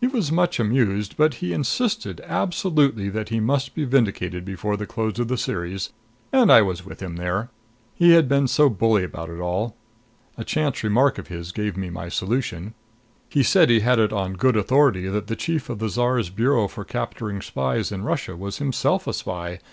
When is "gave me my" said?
11.50-12.08